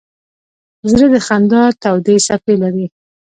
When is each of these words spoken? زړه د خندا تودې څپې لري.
زړه 0.91 1.07
د 1.13 1.15
خندا 1.25 1.63
تودې 1.81 2.15
څپې 2.25 2.55
لري. 2.63 2.85